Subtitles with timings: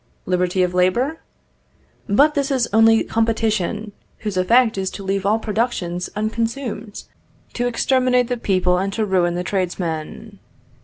[0.25, 1.19] Liberty of labour?
[2.09, 7.03] But this is only competition, whose effect is to leave all productions unconsumed,
[7.53, 10.39] to exterminate the people, and to ruin the tradesmen.